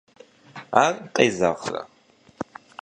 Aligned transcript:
Ар 0.83 0.93
къезэгърэ? 1.13 1.81